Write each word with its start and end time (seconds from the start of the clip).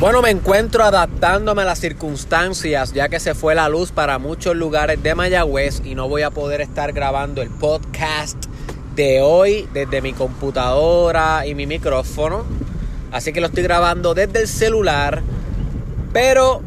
Bueno, 0.00 0.22
me 0.22 0.30
encuentro 0.30 0.84
adaptándome 0.84 1.62
a 1.62 1.64
las 1.64 1.80
circunstancias 1.80 2.92
ya 2.92 3.08
que 3.08 3.18
se 3.18 3.34
fue 3.34 3.56
la 3.56 3.68
luz 3.68 3.90
para 3.90 4.20
muchos 4.20 4.54
lugares 4.54 5.02
de 5.02 5.16
Mayagüez 5.16 5.82
y 5.84 5.96
no 5.96 6.08
voy 6.08 6.22
a 6.22 6.30
poder 6.30 6.60
estar 6.60 6.92
grabando 6.92 7.42
el 7.42 7.50
podcast 7.50 8.44
de 8.94 9.22
hoy 9.22 9.68
desde 9.74 10.00
mi 10.00 10.12
computadora 10.12 11.48
y 11.48 11.56
mi 11.56 11.66
micrófono. 11.66 12.44
Así 13.10 13.32
que 13.32 13.40
lo 13.40 13.48
estoy 13.48 13.64
grabando 13.64 14.14
desde 14.14 14.42
el 14.42 14.46
celular. 14.46 15.20
Pero, 16.12 16.62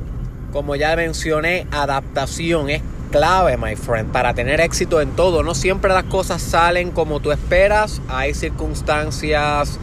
como 0.51 0.75
ya 0.75 0.93
mencioné, 0.97 1.67
adaptación 1.71 2.69
es 2.69 2.81
clave, 3.11 3.55
my 3.55 3.77
friend, 3.77 4.11
para 4.11 4.33
tener 4.33 4.59
éxito 4.59 4.99
en 4.99 5.11
todo. 5.11 5.41
No 5.41 5.55
siempre 5.55 5.93
las 5.93 6.03
cosas 6.03 6.41
salen 6.41 6.91
como 6.91 7.21
tú 7.21 7.31
esperas. 7.31 8.01
Hay 8.09 8.33
circunstancias 8.33 9.79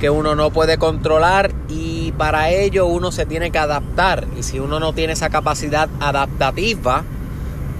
que 0.00 0.10
uno 0.10 0.34
no 0.34 0.50
puede 0.50 0.78
controlar 0.78 1.52
y 1.68 1.87
para 2.18 2.50
ello 2.50 2.86
uno 2.86 3.12
se 3.12 3.24
tiene 3.24 3.50
que 3.50 3.58
adaptar. 3.58 4.26
Y 4.36 4.42
si 4.42 4.58
uno 4.58 4.80
no 4.80 4.92
tiene 4.92 5.14
esa 5.14 5.30
capacidad 5.30 5.88
adaptativa 6.00 7.04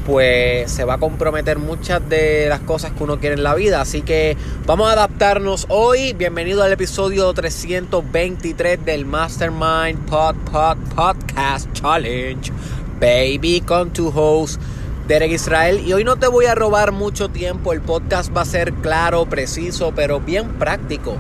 pues 0.09 0.73
se 0.73 0.85
va 0.85 0.95
a 0.95 0.99
comprometer 0.99 1.59
muchas 1.59 2.09
de 2.09 2.47
las 2.49 2.61
cosas 2.61 2.93
que 2.93 3.05
uno 3.05 3.19
quiere 3.19 3.35
en 3.35 3.43
la 3.43 3.55
vida. 3.55 3.83
Así 3.83 4.01
que 4.01 4.39
vamos 4.65 4.89
a 4.89 4.93
adaptarnos 4.93 5.67
hoy. 5.69 6.15
Bienvenido 6.15 6.63
al 6.63 6.73
episodio 6.73 7.31
323 7.35 8.87
del 8.87 9.05
Mastermind 9.05 9.99
Pod 10.07 10.35
Pod 10.51 10.79
Podcast 10.97 11.71
Challenge. 11.75 12.51
Baby 12.99 13.61
con 13.61 13.93
tu 13.93 14.09
host 14.09 14.59
Derek 15.07 15.33
Israel. 15.33 15.87
Y 15.87 15.93
hoy 15.93 16.05
no 16.05 16.17
te 16.17 16.27
voy 16.27 16.47
a 16.47 16.55
robar 16.55 16.93
mucho 16.93 17.29
tiempo. 17.29 17.75
El 17.75 17.83
podcast 17.83 18.35
va 18.35 18.41
a 18.41 18.47
ser 18.47 18.73
claro 18.73 19.27
preciso 19.27 19.93
pero 19.95 20.21
bien 20.21 20.55
práctico 20.55 21.17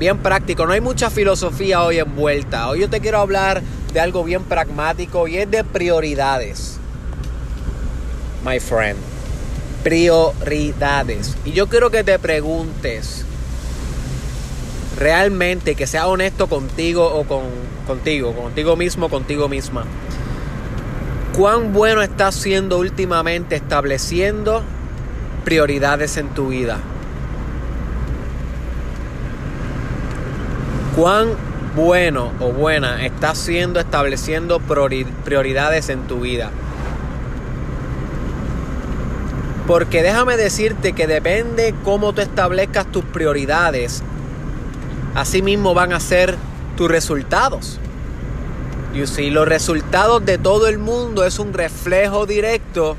bien 0.00 0.18
práctico. 0.18 0.66
No 0.66 0.72
hay 0.72 0.80
mucha 0.80 1.10
filosofía 1.10 1.82
hoy 1.82 1.98
envuelta. 1.98 2.68
Hoy 2.68 2.80
yo 2.80 2.90
te 2.90 3.00
quiero 3.00 3.18
hablar 3.18 3.62
de 3.92 4.00
algo 4.00 4.24
bien 4.24 4.42
pragmático 4.42 5.28
y 5.28 5.36
es 5.36 5.48
de 5.48 5.62
prioridades. 5.62 6.78
My 8.44 8.58
friend. 8.58 8.98
Prioridades. 9.84 11.36
Y 11.44 11.52
yo 11.52 11.68
quiero 11.68 11.90
que 11.90 12.02
te 12.02 12.18
preguntes 12.18 13.26
realmente, 14.98 15.74
que 15.74 15.86
sea 15.86 16.08
honesto 16.08 16.46
contigo 16.46 17.06
o 17.06 17.24
con, 17.24 17.42
contigo, 17.86 18.34
contigo 18.34 18.76
mismo, 18.76 19.10
contigo 19.10 19.48
misma. 19.48 19.84
¿Cuán 21.36 21.74
bueno 21.74 22.00
estás 22.00 22.34
siendo 22.34 22.78
últimamente 22.78 23.56
estableciendo 23.56 24.62
prioridades 25.44 26.16
en 26.16 26.28
tu 26.30 26.48
vida? 26.48 26.80
Cuán 31.00 31.30
bueno 31.74 32.30
o 32.40 32.52
buena 32.52 33.06
estás 33.06 33.38
siendo 33.38 33.80
estableciendo 33.80 34.60
prioridades 34.60 35.88
en 35.88 36.02
tu 36.02 36.20
vida. 36.20 36.50
Porque 39.66 40.02
déjame 40.02 40.36
decirte 40.36 40.92
que 40.92 41.06
depende 41.06 41.74
cómo 41.84 42.12
tú 42.12 42.20
establezcas 42.20 42.84
tus 42.92 43.02
prioridades, 43.02 44.02
así 45.14 45.40
mismo 45.40 45.72
van 45.72 45.94
a 45.94 46.00
ser 46.00 46.36
tus 46.76 46.90
resultados. 46.90 47.78
Y 48.92 49.06
si 49.06 49.30
los 49.30 49.48
resultados 49.48 50.22
de 50.26 50.36
todo 50.36 50.68
el 50.68 50.76
mundo 50.76 51.24
es 51.24 51.38
un 51.38 51.54
reflejo 51.54 52.26
directo 52.26 52.98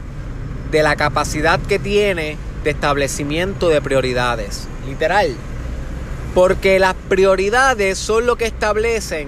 de 0.71 0.81
la 0.81 0.95
capacidad 0.95 1.59
que 1.59 1.77
tiene 1.77 2.35
de 2.63 2.71
establecimiento 2.71 3.69
de 3.69 3.79
prioridades. 3.79 4.67
Literal. 4.87 5.35
Porque 6.33 6.79
las 6.79 6.95
prioridades 7.09 7.97
son 7.97 8.25
lo 8.25 8.37
que 8.37 8.45
establecen 8.45 9.27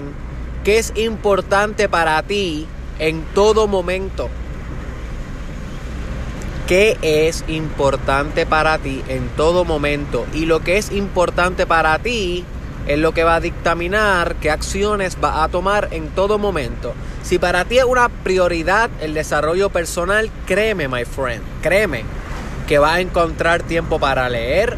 qué 0.64 0.78
es 0.78 0.94
importante 0.96 1.90
para 1.90 2.22
ti 2.24 2.68
en 3.00 3.24
todo 3.34 3.68
momento. 3.68 4.30
¿Qué 6.68 6.98
es 7.02 7.44
importante 7.48 8.46
para 8.46 8.78
ti 8.78 9.04
en 9.10 9.28
todo 9.36 9.66
momento? 9.66 10.26
Y 10.34 10.46
lo 10.46 10.62
que 10.62 10.78
es 10.78 10.92
importante 10.94 11.68
para 11.68 12.00
ti 12.00 12.46
es 12.88 12.98
lo 12.98 13.14
que 13.14 13.24
va 13.24 13.36
a 13.36 13.40
dictaminar 13.42 14.36
qué 14.36 14.50
acciones 14.50 15.18
va 15.22 15.44
a 15.44 15.50
tomar 15.50 15.90
en 15.92 16.08
todo 16.10 16.38
momento. 16.38 16.94
Si 17.22 17.38
para 17.38 17.66
ti 17.66 17.78
es 17.78 17.86
una 17.86 18.10
prioridad 18.10 18.90
el 19.02 19.14
desarrollo 19.14 19.70
personal, 19.70 20.30
créeme, 20.46 20.88
my 20.88 21.06
friend, 21.06 21.44
créeme 21.62 22.04
que 22.68 22.80
va 22.80 22.96
a 22.96 23.02
encontrar 23.02 23.64
tiempo 23.64 24.00
para 24.00 24.30
leer, 24.30 24.78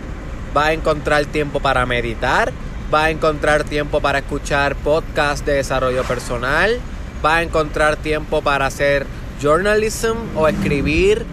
va 0.56 0.68
a 0.68 0.74
encontrar 0.74 1.26
tiempo 1.26 1.60
para 1.60 1.86
meditar, 1.86 2.52
va 2.94 3.06
a 3.06 3.10
encontrar 3.10 3.64
tiempo 3.64 4.00
para 4.00 4.20
escuchar 4.20 4.76
podcasts 4.76 5.46
de 5.46 5.54
desarrollo 5.54 6.04
personal, 6.04 6.80
va 7.24 7.38
a 7.38 7.44
encontrar 7.44 7.98
tiempo 7.98 8.42
para 8.42 8.68
hacer 8.68 9.06
journalism 9.42 10.16
o 10.36 10.48
escribir. 10.48 11.26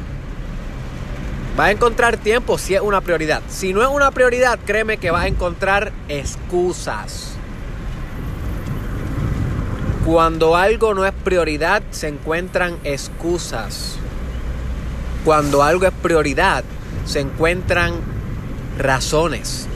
Va 1.58 1.66
a 1.66 1.70
encontrar 1.70 2.16
tiempo 2.16 2.56
si 2.56 2.74
es 2.74 2.80
una 2.80 3.02
prioridad. 3.02 3.42
Si 3.48 3.74
no 3.74 3.82
es 3.82 3.88
una 3.88 4.10
prioridad, 4.10 4.58
créeme 4.64 4.96
que 4.96 5.10
va 5.10 5.22
a 5.22 5.26
encontrar 5.26 5.92
excusas. 6.08 7.34
Cuando 10.06 10.56
algo 10.56 10.94
no 10.94 11.04
es 11.04 11.12
prioridad, 11.12 11.82
se 11.90 12.08
encuentran 12.08 12.78
excusas. 12.84 13.98
Cuando 15.24 15.62
algo 15.62 15.86
es 15.86 15.92
prioridad, 15.92 16.64
se 17.04 17.20
encuentran 17.20 18.11
razones. 18.78 19.66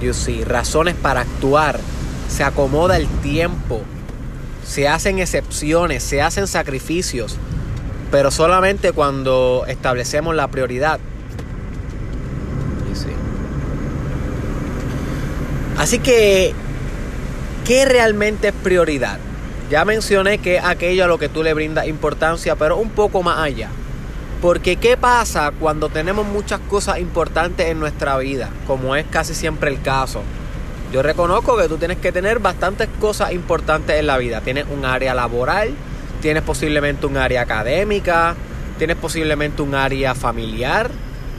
You 0.00 0.12
see, 0.12 0.44
razones 0.44 0.94
para 0.94 1.20
actuar. 1.20 1.78
Se 2.28 2.44
acomoda 2.44 2.96
el 2.96 3.06
tiempo. 3.22 3.82
Se 4.64 4.88
hacen 4.88 5.18
excepciones, 5.18 6.02
se 6.02 6.22
hacen 6.22 6.46
sacrificios. 6.46 7.36
Pero 8.10 8.30
solamente 8.30 8.92
cuando 8.92 9.64
establecemos 9.66 10.34
la 10.34 10.48
prioridad. 10.48 11.00
Así 15.78 15.98
que, 15.98 16.54
¿qué 17.66 17.84
realmente 17.84 18.48
es 18.48 18.54
prioridad? 18.54 19.18
Ya 19.70 19.84
mencioné 19.84 20.38
que 20.38 20.58
aquello 20.58 21.04
a 21.04 21.06
lo 21.06 21.18
que 21.18 21.28
tú 21.28 21.42
le 21.42 21.52
brindas 21.52 21.86
importancia, 21.86 22.56
pero 22.56 22.78
un 22.78 22.90
poco 22.90 23.22
más 23.22 23.38
allá. 23.38 23.68
Porque 24.40 24.76
¿qué 24.76 24.96
pasa 24.96 25.52
cuando 25.58 25.88
tenemos 25.88 26.26
muchas 26.26 26.60
cosas 26.60 26.98
importantes 26.98 27.66
en 27.68 27.80
nuestra 27.80 28.18
vida? 28.18 28.50
Como 28.66 28.94
es 28.94 29.06
casi 29.10 29.34
siempre 29.34 29.70
el 29.70 29.80
caso. 29.80 30.22
Yo 30.92 31.02
reconozco 31.02 31.56
que 31.56 31.68
tú 31.68 31.78
tienes 31.78 31.98
que 31.98 32.12
tener 32.12 32.38
bastantes 32.38 32.88
cosas 33.00 33.32
importantes 33.32 33.98
en 33.98 34.06
la 34.06 34.18
vida. 34.18 34.42
Tienes 34.42 34.66
un 34.70 34.84
área 34.84 35.14
laboral, 35.14 35.70
tienes 36.20 36.42
posiblemente 36.42 37.06
un 37.06 37.16
área 37.16 37.42
académica, 37.42 38.36
tienes 38.78 38.96
posiblemente 38.96 39.62
un 39.62 39.74
área 39.74 40.14
familiar, 40.14 40.90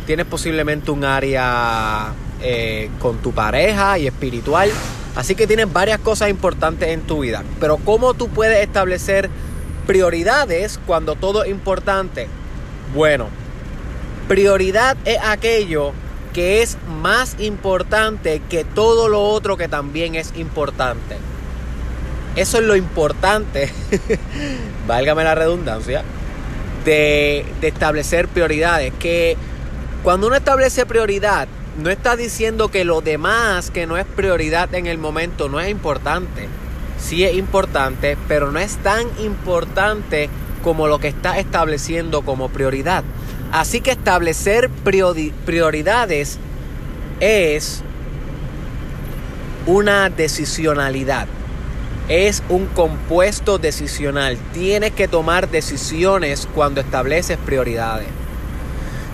tienes 0.05 0.25
posiblemente 0.25 0.89
un 0.91 1.05
área 1.05 2.13
eh, 2.41 2.89
con 2.99 3.19
tu 3.19 3.31
pareja 3.31 3.99
y 3.99 4.07
espiritual. 4.07 4.69
Así 5.15 5.35
que 5.35 5.47
tienes 5.47 5.71
varias 5.71 5.99
cosas 5.99 6.29
importantes 6.29 6.89
en 6.89 7.01
tu 7.01 7.21
vida. 7.21 7.43
Pero 7.59 7.77
¿cómo 7.77 8.15
tú 8.15 8.27
puedes 8.27 8.61
establecer 8.63 9.29
prioridades 9.85 10.79
cuando 10.85 11.15
todo 11.15 11.43
es 11.43 11.51
importante? 11.51 12.27
Bueno, 12.93 13.27
prioridad 14.27 14.97
es 15.05 15.17
aquello 15.23 15.93
que 16.33 16.61
es 16.61 16.77
más 17.01 17.35
importante 17.39 18.41
que 18.49 18.63
todo 18.63 19.09
lo 19.09 19.21
otro 19.21 19.57
que 19.57 19.67
también 19.67 20.15
es 20.15 20.33
importante. 20.35 21.17
Eso 22.35 22.59
es 22.59 22.63
lo 22.63 22.75
importante, 22.75 23.71
válgame 24.87 25.23
la 25.23 25.33
redundancia, 25.33 26.03
de, 26.85 27.43
de, 27.59 27.67
establecer 27.67 28.27
prioridades. 28.27 28.93
Que 28.99 29.35
cuando 30.03 30.27
uno 30.27 30.35
establece 30.35 30.85
prioridad, 30.85 31.47
no 31.81 31.89
está 31.89 32.15
diciendo 32.15 32.69
que 32.69 32.85
lo 32.85 33.01
demás 33.01 33.71
que 33.71 33.87
no 33.87 33.97
es 33.97 34.05
prioridad 34.05 34.73
en 34.75 34.85
el 34.85 34.99
momento 34.99 35.49
no 35.49 35.59
es 35.59 35.69
importante. 35.69 36.47
Sí 36.99 37.23
es 37.23 37.35
importante, 37.35 38.17
pero 38.27 38.51
no 38.51 38.59
es 38.59 38.77
tan 38.77 39.07
importante 39.19 40.29
como 40.67 40.89
lo 40.89 40.99
que 40.99 41.07
está 41.07 41.39
estableciendo 41.39 42.23
como 42.23 42.49
prioridad. 42.49 43.05
Así 43.53 43.79
que 43.79 43.91
establecer 43.91 44.69
prioridades 45.45 46.39
es 47.21 47.83
una 49.65 50.09
decisionalidad. 50.09 51.27
Es 52.09 52.43
un 52.49 52.65
compuesto 52.65 53.57
decisional. 53.59 54.37
Tienes 54.51 54.91
que 54.91 55.07
tomar 55.07 55.49
decisiones 55.49 56.49
cuando 56.53 56.81
estableces 56.81 57.37
prioridades. 57.37 58.07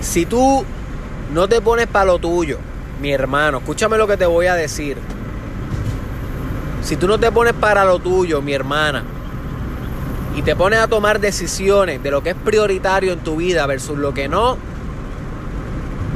Si 0.02 0.26
tú 0.26 0.66
no 1.36 1.48
te 1.48 1.62
pones 1.62 1.86
para 1.86 2.06
lo 2.06 2.18
tuyo, 2.18 2.58
mi 3.00 3.12
hermano, 3.12 3.60
escúchame 3.60 3.96
lo 4.00 4.08
que 4.08 4.18
te 4.18 4.26
voy 4.26 4.48
a 4.48 4.56
decir. 4.56 4.98
Si 6.82 6.96
tú 6.96 7.08
no 7.08 7.20
te 7.20 7.32
pones 7.32 7.54
para 7.54 7.86
lo 7.86 8.00
tuyo, 8.00 8.42
mi 8.42 8.54
hermana, 8.54 9.04
y 10.36 10.42
te 10.42 10.56
pones 10.56 10.80
a 10.80 10.88
tomar 10.88 11.20
decisiones 11.20 12.02
de 12.02 12.12
lo 12.12 12.24
que 12.24 12.32
es 12.32 12.36
prioritario 12.36 13.14
en 13.14 13.20
tu 13.20 13.36
vida 13.38 13.66
versus 13.68 13.98
lo 13.98 14.14
que 14.14 14.28
no, 14.28 14.58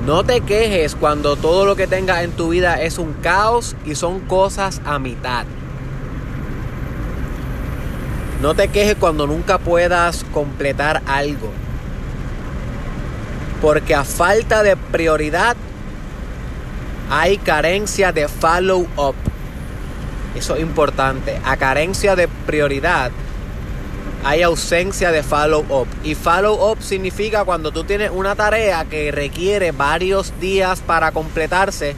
no 0.05 0.23
te 0.23 0.41
quejes 0.41 0.95
cuando 0.95 1.35
todo 1.35 1.65
lo 1.65 1.75
que 1.75 1.85
tengas 1.85 2.23
en 2.23 2.31
tu 2.31 2.49
vida 2.49 2.81
es 2.81 2.97
un 2.97 3.13
caos 3.13 3.75
y 3.85 3.95
son 3.95 4.21
cosas 4.21 4.81
a 4.85 4.99
mitad. 4.99 5.45
No 8.41 8.55
te 8.55 8.69
quejes 8.69 8.95
cuando 8.95 9.27
nunca 9.27 9.57
puedas 9.57 10.23
completar 10.33 11.01
algo. 11.07 11.51
Porque 13.61 13.95
a 13.95 14.03
falta 14.03 14.63
de 14.63 14.77
prioridad 14.77 15.57
hay 17.09 17.37
carencia 17.37 18.11
de 18.11 18.27
follow 18.27 18.87
up. 18.95 19.15
Eso 20.35 20.55
es 20.55 20.61
importante. 20.61 21.41
A 21.43 21.57
carencia 21.57 22.15
de 22.15 22.27
prioridad 22.27 23.11
hay 24.23 24.41
ausencia 24.41 25.11
de 25.11 25.23
follow 25.23 25.65
up. 25.69 25.87
Y 26.03 26.15
follow 26.15 26.71
up 26.71 26.81
significa 26.81 27.45
cuando 27.45 27.71
tú 27.71 27.83
tienes 27.83 28.11
una 28.11 28.35
tarea 28.35 28.85
que 28.85 29.11
requiere 29.11 29.71
varios 29.71 30.33
días 30.39 30.81
para 30.81 31.11
completarse 31.11 31.95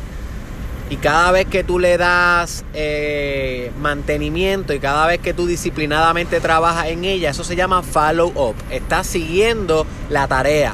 y 0.90 0.98
cada 0.98 1.32
vez 1.32 1.46
que 1.46 1.64
tú 1.64 1.78
le 1.78 1.98
das 1.98 2.66
eh, 2.74 3.72
mantenimiento 3.80 4.74
y 4.74 4.80
cada 4.80 5.06
vez 5.06 5.20
que 5.20 5.36
tú 5.36 5.46
disciplinadamente 5.46 6.40
trabajas 6.40 6.88
en 6.88 7.06
ella, 7.06 7.30
eso 7.30 7.44
se 7.44 7.56
llama 7.56 7.84
follow 7.84 8.32
up. 8.36 8.56
Estás 8.72 9.06
siguiendo 9.06 9.86
la 10.10 10.28
tarea. 10.28 10.74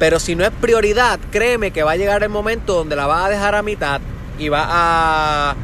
Pero 0.00 0.18
si 0.18 0.34
no 0.34 0.44
es 0.44 0.50
prioridad, 0.50 1.20
créeme 1.30 1.70
que 1.70 1.84
va 1.84 1.92
a 1.92 1.96
llegar 1.96 2.24
el 2.24 2.30
momento 2.30 2.74
donde 2.74 2.96
la 2.96 3.06
vas 3.06 3.26
a 3.26 3.28
dejar 3.28 3.54
a 3.54 3.62
mitad 3.62 4.00
y 4.40 4.48
va 4.48 4.66
a 4.68 5.54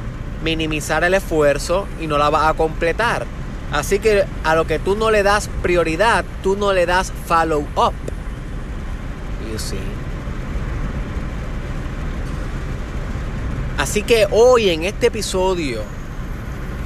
minimizar 0.45 1.03
el 1.03 1.15
esfuerzo 1.15 1.89
y 2.01 2.07
no 2.07 2.17
la 2.17 2.31
vas 2.31 2.49
a 2.49 2.55
completar. 2.55 3.27
Así 3.73 4.01
que 4.01 4.25
a 4.43 4.55
lo 4.55 4.67
que 4.67 4.79
tú 4.79 4.97
no 4.97 5.11
le 5.11 5.23
das 5.23 5.49
prioridad, 5.63 6.25
tú 6.43 6.57
no 6.57 6.73
le 6.73 6.87
das 6.87 7.13
follow 7.27 7.61
up. 7.77 7.95
You 9.51 9.59
see. 9.59 9.79
Así 13.79 14.03
que 14.03 14.27
hoy 14.31 14.71
en 14.71 14.85
este 14.85 15.07
episodio 15.07 15.83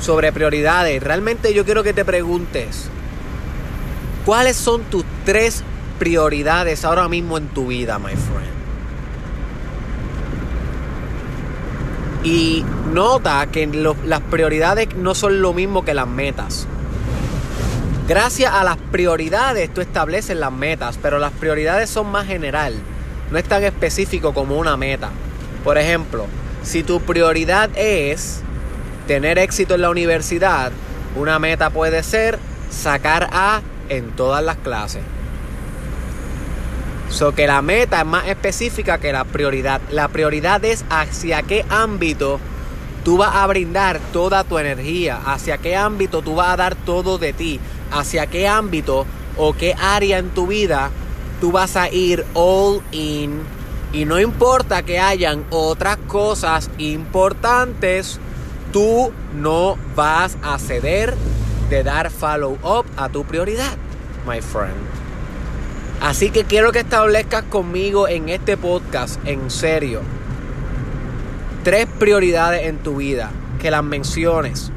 sobre 0.01 0.33
prioridades, 0.33 1.03
realmente 1.03 1.55
yo 1.55 1.65
quiero 1.65 1.83
que 1.83 1.93
te 1.93 2.05
preguntes, 2.05 2.89
¿cuáles 4.25 4.57
son 4.57 4.83
tus 4.85 5.05
tres 5.25 5.65
prioridades 5.99 6.85
ahora 6.85 7.09
mismo 7.09 7.39
en 7.39 7.49
tu 7.49 7.69
vida, 7.69 7.99
my 7.99 8.13
friend? 8.13 8.55
Y 12.23 12.65
nota 12.93 13.47
que 13.51 13.67
las 14.05 14.21
prioridades 14.21 14.95
no 14.95 15.15
son 15.15 15.43
lo 15.43 15.53
mismo 15.53 15.85
que 15.85 15.95
las 15.95 16.07
metas. 16.07 16.69
Gracias 18.07 18.53
a 18.53 18.65
las 18.65 18.77
prioridades 18.77 19.73
tú 19.73 19.81
estableces 19.81 20.37
las 20.37 20.53
metas, 20.53 20.99
pero 21.01 21.19
las 21.19 21.33
prioridades 21.33 21.89
son 21.89 22.11
más 22.11 22.27
general, 22.27 22.75
no 23.31 23.39
es 23.39 23.45
tan 23.45 23.65
específico 23.65 24.35
como 24.35 24.59
una 24.59 24.77
meta. 24.77 25.09
Por 25.65 25.79
ejemplo, 25.79 26.27
si 26.63 26.83
tu 26.83 27.01
prioridad 27.01 27.71
es 27.77 28.43
tener 29.07 29.39
éxito 29.39 29.77
en 29.77 29.81
la 29.81 29.89
universidad, 29.89 30.71
una 31.17 31.39
meta 31.39 31.71
puede 31.71 32.03
ser 32.03 32.39
sacar 32.71 33.31
A 33.33 33.63
en 33.89 34.11
todas 34.11 34.45
las 34.45 34.57
clases. 34.59 35.03
So 37.09 37.35
que 37.35 37.47
la 37.47 37.63
meta 37.63 38.01
es 38.01 38.07
más 38.07 38.27
específica 38.27 38.99
que 38.99 39.13
la 39.13 39.25
prioridad. 39.25 39.81
La 39.91 40.09
prioridad 40.09 40.63
es 40.63 40.85
hacia 40.91 41.41
qué 41.43 41.65
ámbito 41.71 42.39
tú 43.05 43.19
vas 43.19 43.37
a 43.37 43.47
brindar 43.47 44.01
toda 44.13 44.45
tu 44.45 44.59
energía, 44.59 45.21
hacia 45.25 45.59
qué 45.59 45.77
ámbito 45.77 46.23
tú 46.23 46.35
vas 46.35 46.49
a 46.49 46.57
dar 46.57 46.75
todo 46.75 47.19
de 47.19 47.33
ti, 47.35 47.61
hacia 47.95 48.27
qué 48.27 48.47
ámbito 48.47 49.07
o 49.37 49.53
qué 49.55 49.75
área 49.79 50.19
en 50.19 50.31
tu 50.31 50.47
vida 50.47 50.91
tú 51.41 51.53
vas 51.53 51.77
a 51.77 51.91
ir 51.91 52.25
all 52.35 52.81
in. 52.93 53.41
Y 53.93 54.05
no 54.07 54.19
importa 54.19 54.83
que 54.83 54.99
hayan 54.99 55.45
otras 55.51 55.99
cosas 56.09 56.71
importantes, 56.79 58.19
tú 58.73 59.13
no 59.35 59.77
vas 59.95 60.37
a 60.43 60.59
ceder 60.59 61.15
de 61.71 61.83
dar 61.83 62.11
follow 62.11 62.59
up 62.63 62.87
a 62.97 63.09
tu 63.09 63.25
prioridad, 63.25 63.77
my 64.27 64.41
friend. 64.41 64.75
Así 66.01 66.31
que 66.31 66.45
quiero 66.45 66.73
que 66.73 66.81
establezcas 66.81 67.45
conmigo 67.45 68.09
en 68.09 68.29
este 68.29 68.57
podcast, 68.57 69.19
en 69.27 69.51
serio, 69.51 70.01
tres 71.63 71.87
prioridades 71.99 72.67
en 72.67 72.79
tu 72.79 72.97
vida, 72.97 73.31
que 73.61 73.71
las 73.71 73.85
menciones. 73.85 74.71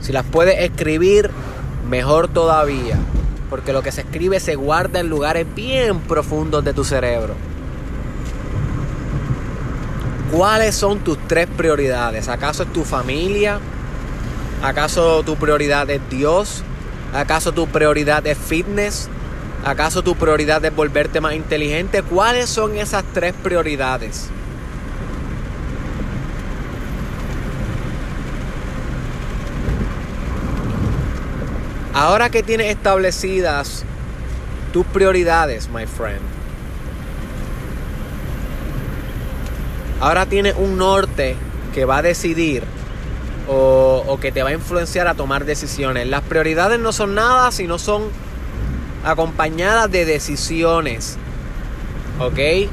Si 0.00 0.12
las 0.12 0.24
puedes 0.24 0.60
escribir, 0.60 1.30
mejor 1.88 2.28
todavía, 2.28 2.98
porque 3.50 3.72
lo 3.72 3.82
que 3.82 3.92
se 3.92 4.02
escribe 4.02 4.40
se 4.40 4.54
guarda 4.54 5.00
en 5.00 5.08
lugares 5.08 5.46
bien 5.54 6.00
profundos 6.00 6.64
de 6.64 6.74
tu 6.74 6.84
cerebro. 6.84 7.34
¿Cuáles 10.32 10.74
son 10.74 10.98
tus 11.00 11.18
tres 11.28 11.46
prioridades? 11.56 12.28
¿Acaso 12.28 12.64
es 12.64 12.72
tu 12.72 12.84
familia? 12.84 13.60
¿Acaso 14.62 15.22
tu 15.22 15.36
prioridad 15.36 15.88
es 15.90 16.00
Dios? 16.10 16.62
¿Acaso 17.14 17.52
tu 17.52 17.68
prioridad 17.68 18.26
es 18.26 18.36
fitness? 18.36 19.08
¿Acaso 19.64 20.02
tu 20.02 20.16
prioridad 20.16 20.64
es 20.64 20.74
volverte 20.74 21.20
más 21.20 21.34
inteligente? 21.34 22.02
¿Cuáles 22.02 22.50
son 22.50 22.76
esas 22.76 23.04
tres 23.14 23.34
prioridades? 23.42 24.28
Ahora 31.96 32.28
que 32.28 32.42
tienes 32.42 32.66
establecidas 32.66 33.82
tus 34.70 34.84
prioridades, 34.84 35.70
my 35.70 35.86
friend, 35.86 36.20
ahora 39.98 40.26
tienes 40.26 40.54
un 40.58 40.76
norte 40.76 41.36
que 41.74 41.86
va 41.86 41.96
a 41.96 42.02
decidir 42.02 42.64
o, 43.48 44.18
que 44.20 44.30
te 44.30 44.42
va 44.42 44.50
a 44.50 44.52
influenciar 44.52 45.08
a 45.08 45.14
tomar 45.14 45.46
decisiones. 45.46 46.06
Las 46.06 46.20
prioridades 46.20 46.78
no 46.78 46.92
son 46.92 47.14
nada 47.14 47.50
si 47.50 47.66
no 47.66 47.78
son 47.78 48.02
acompañadas 49.02 49.90
de 49.90 50.04
decisiones. 50.04 51.16
¿Ok? 52.20 52.68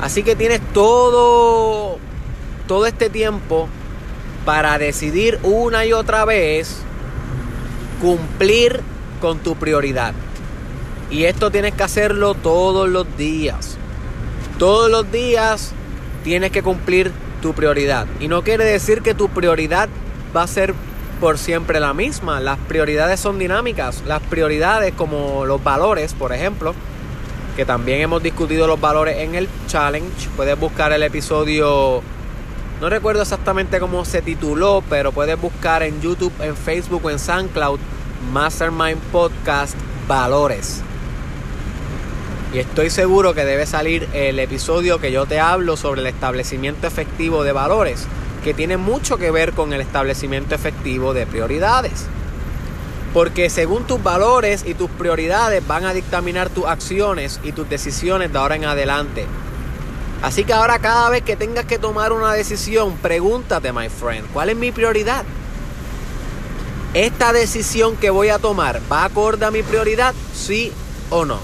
Así 0.00 0.22
que 0.22 0.34
tienes 0.34 0.62
todo, 0.72 1.98
todo 2.66 2.86
este 2.86 3.10
tiempo 3.10 3.68
para 4.46 4.78
decidir 4.78 5.38
una 5.42 5.84
y 5.84 5.92
otra 5.92 6.24
vez 6.24 6.87
cumplir 8.00 8.80
con 9.20 9.38
tu 9.38 9.56
prioridad. 9.56 10.14
Y 11.10 11.24
esto 11.24 11.50
tienes 11.50 11.74
que 11.74 11.82
hacerlo 11.82 12.34
todos 12.34 12.88
los 12.88 13.06
días. 13.16 13.76
Todos 14.58 14.90
los 14.90 15.10
días 15.10 15.72
tienes 16.24 16.50
que 16.50 16.62
cumplir 16.62 17.12
tu 17.40 17.54
prioridad. 17.54 18.06
Y 18.20 18.28
no 18.28 18.42
quiere 18.42 18.64
decir 18.64 19.02
que 19.02 19.14
tu 19.14 19.28
prioridad 19.28 19.88
va 20.36 20.42
a 20.42 20.46
ser 20.46 20.74
por 21.20 21.38
siempre 21.38 21.80
la 21.80 21.94
misma. 21.94 22.40
Las 22.40 22.58
prioridades 22.58 23.20
son 23.20 23.38
dinámicas. 23.38 24.02
Las 24.06 24.22
prioridades 24.22 24.92
como 24.94 25.46
los 25.46 25.62
valores, 25.62 26.14
por 26.14 26.32
ejemplo, 26.32 26.74
que 27.56 27.64
también 27.64 28.00
hemos 28.00 28.22
discutido 28.22 28.66
los 28.66 28.80
valores 28.80 29.18
en 29.18 29.34
el 29.34 29.48
challenge. 29.66 30.28
Puedes 30.36 30.58
buscar 30.58 30.92
el 30.92 31.02
episodio 31.02 32.02
no 32.80 32.88
recuerdo 32.88 33.22
exactamente 33.22 33.80
cómo 33.80 34.04
se 34.04 34.22
tituló, 34.22 34.84
pero 34.88 35.10
puedes 35.10 35.40
buscar 35.40 35.82
en 35.82 36.00
YouTube, 36.00 36.32
en 36.40 36.56
Facebook 36.56 37.04
o 37.04 37.10
en 37.10 37.18
SoundCloud 37.18 37.80
Mastermind 38.32 39.00
Podcast 39.10 39.74
Valores. 40.06 40.82
Y 42.54 42.58
estoy 42.58 42.88
seguro 42.88 43.34
que 43.34 43.44
debe 43.44 43.66
salir 43.66 44.08
el 44.12 44.38
episodio 44.38 45.00
que 45.00 45.12
yo 45.12 45.26
te 45.26 45.40
hablo 45.40 45.76
sobre 45.76 46.00
el 46.00 46.06
establecimiento 46.06 46.86
efectivo 46.86 47.42
de 47.42 47.52
valores, 47.52 48.06
que 48.44 48.54
tiene 48.54 48.76
mucho 48.76 49.18
que 49.18 49.30
ver 49.30 49.52
con 49.52 49.72
el 49.72 49.80
establecimiento 49.80 50.54
efectivo 50.54 51.12
de 51.12 51.26
prioridades. 51.26 52.06
Porque 53.12 53.50
según 53.50 53.86
tus 53.86 54.02
valores 54.02 54.64
y 54.64 54.74
tus 54.74 54.88
prioridades 54.88 55.66
van 55.66 55.84
a 55.84 55.92
dictaminar 55.92 56.48
tus 56.48 56.64
acciones 56.64 57.40
y 57.42 57.52
tus 57.52 57.68
decisiones 57.68 58.32
de 58.32 58.38
ahora 58.38 58.56
en 58.56 58.64
adelante. 58.64 59.26
Así 60.22 60.44
que 60.44 60.52
ahora 60.52 60.78
cada 60.80 61.10
vez 61.10 61.22
que 61.22 61.36
tengas 61.36 61.64
que 61.64 61.78
tomar 61.78 62.12
una 62.12 62.32
decisión, 62.32 62.96
pregúntate, 63.00 63.72
my 63.72 63.88
friend, 63.88 64.26
¿cuál 64.32 64.50
es 64.50 64.56
mi 64.56 64.72
prioridad? 64.72 65.24
¿Esta 66.94 67.32
decisión 67.32 67.96
que 67.96 68.10
voy 68.10 68.30
a 68.30 68.38
tomar 68.38 68.80
va 68.90 69.04
acorde 69.04 69.44
a 69.46 69.50
mi 69.50 69.62
prioridad? 69.62 70.14
¿Sí 70.34 70.72
o 71.10 71.24
no? 71.24 71.38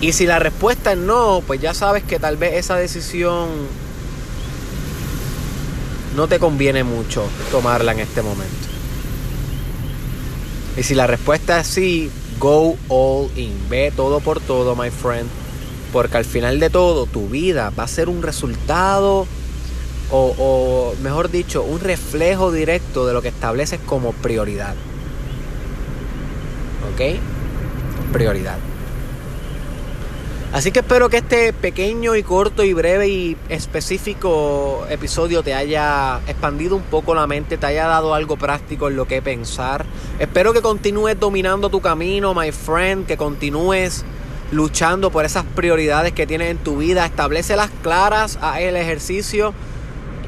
Y 0.00 0.12
si 0.12 0.26
la 0.26 0.38
respuesta 0.38 0.92
es 0.92 0.98
no, 0.98 1.42
pues 1.46 1.60
ya 1.60 1.74
sabes 1.74 2.02
que 2.02 2.18
tal 2.18 2.38
vez 2.38 2.54
esa 2.54 2.76
decisión 2.76 3.48
no 6.16 6.26
te 6.26 6.38
conviene 6.38 6.84
mucho 6.84 7.28
tomarla 7.50 7.92
en 7.92 8.00
este 8.00 8.22
momento. 8.22 8.66
Y 10.76 10.82
si 10.82 10.94
la 10.94 11.06
respuesta 11.06 11.60
es 11.60 11.66
sí, 11.66 12.10
go 12.38 12.76
all 12.88 13.30
in. 13.36 13.68
Ve 13.68 13.92
todo 13.94 14.20
por 14.20 14.40
todo, 14.40 14.74
my 14.74 14.90
friend. 14.90 15.28
Porque 15.92 16.16
al 16.16 16.24
final 16.24 16.60
de 16.60 16.70
todo, 16.70 17.06
tu 17.06 17.28
vida 17.28 17.72
va 17.78 17.84
a 17.84 17.88
ser 17.88 18.08
un 18.08 18.22
resultado, 18.22 19.26
o, 20.12 20.94
mejor 21.02 21.30
dicho, 21.30 21.62
un 21.62 21.80
reflejo 21.80 22.52
directo 22.52 23.06
de 23.06 23.12
lo 23.12 23.22
que 23.22 23.28
estableces 23.28 23.80
como 23.86 24.12
prioridad. 24.12 24.74
¿Ok? 26.92 27.20
Prioridad. 28.12 28.58
Así 30.52 30.72
que 30.72 30.80
espero 30.80 31.08
que 31.08 31.18
este 31.18 31.52
pequeño 31.52 32.16
y 32.16 32.24
corto 32.24 32.64
y 32.64 32.72
breve 32.72 33.06
y 33.06 33.36
específico 33.48 34.84
episodio 34.90 35.44
te 35.44 35.54
haya 35.54 36.18
expandido 36.26 36.74
un 36.74 36.82
poco 36.82 37.14
la 37.14 37.28
mente, 37.28 37.56
te 37.56 37.66
haya 37.66 37.86
dado 37.86 38.14
algo 38.14 38.36
práctico 38.36 38.88
en 38.88 38.96
lo 38.96 39.06
que 39.06 39.22
pensar. 39.22 39.86
Espero 40.18 40.52
que 40.52 40.60
continúes 40.60 41.20
dominando 41.20 41.68
tu 41.70 41.80
camino, 41.80 42.34
my 42.34 42.50
friend, 42.50 43.06
que 43.06 43.16
continúes 43.16 44.04
luchando 44.50 45.10
por 45.10 45.24
esas 45.24 45.44
prioridades 45.44 46.12
que 46.12 46.26
tienes 46.26 46.50
en 46.50 46.58
tu 46.58 46.78
vida. 46.78 47.06
Establecelas 47.06 47.70
claras, 47.82 48.38
a 48.42 48.60
el 48.60 48.76
ejercicio 48.76 49.54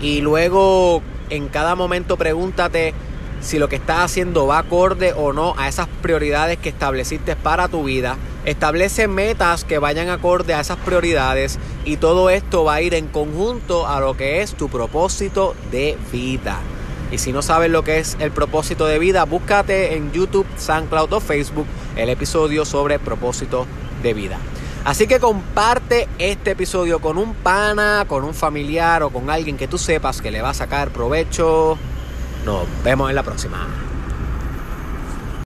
y 0.00 0.20
luego 0.20 1.02
en 1.30 1.48
cada 1.48 1.74
momento 1.74 2.16
pregúntate 2.16 2.94
si 3.40 3.58
lo 3.58 3.68
que 3.68 3.76
estás 3.76 4.00
haciendo 4.00 4.46
va 4.46 4.58
acorde 4.58 5.12
o 5.14 5.32
no 5.32 5.54
a 5.58 5.68
esas 5.68 5.88
prioridades 6.00 6.58
que 6.58 6.68
estableciste 6.68 7.34
para 7.36 7.68
tu 7.68 7.84
vida. 7.84 8.16
Establece 8.44 9.08
metas 9.08 9.64
que 9.64 9.78
vayan 9.78 10.08
acorde 10.08 10.54
a 10.54 10.60
esas 10.60 10.78
prioridades 10.78 11.58
y 11.84 11.96
todo 11.96 12.30
esto 12.30 12.64
va 12.64 12.74
a 12.74 12.82
ir 12.82 12.94
en 12.94 13.08
conjunto 13.08 13.86
a 13.86 14.00
lo 14.00 14.16
que 14.16 14.42
es 14.42 14.54
tu 14.54 14.68
propósito 14.68 15.54
de 15.70 15.96
vida. 16.12 16.58
Y 17.10 17.18
si 17.18 17.32
no 17.32 17.42
sabes 17.42 17.70
lo 17.70 17.84
que 17.84 17.98
es 17.98 18.16
el 18.20 18.30
propósito 18.30 18.86
de 18.86 18.98
vida, 18.98 19.24
búscate 19.24 19.96
en 19.96 20.12
YouTube, 20.12 20.46
SoundCloud 20.56 21.12
o 21.12 21.20
Facebook 21.20 21.66
el 21.94 22.08
episodio 22.08 22.64
sobre 22.64 22.98
propósito 22.98 23.66
de 24.02 24.14
vida. 24.14 24.38
Así 24.84 25.06
que 25.06 25.20
comparte 25.20 26.08
este 26.18 26.52
episodio 26.52 27.00
con 27.00 27.16
un 27.16 27.34
pana, 27.34 28.04
con 28.08 28.24
un 28.24 28.34
familiar 28.34 29.02
o 29.04 29.10
con 29.10 29.30
alguien 29.30 29.56
que 29.56 29.68
tú 29.68 29.78
sepas 29.78 30.20
que 30.20 30.30
le 30.30 30.42
va 30.42 30.50
a 30.50 30.54
sacar 30.54 30.90
provecho. 30.90 31.78
Nos 32.44 32.66
vemos 32.82 33.08
en 33.08 33.14
la 33.14 33.22
próxima. 33.22 33.91